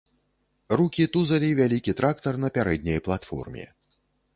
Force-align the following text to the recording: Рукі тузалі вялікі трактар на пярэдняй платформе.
Рукі 0.81 1.05
тузалі 1.17 1.49
вялікі 1.61 1.97
трактар 2.03 2.33
на 2.45 2.49
пярэдняй 2.59 2.99
платформе. 3.11 3.73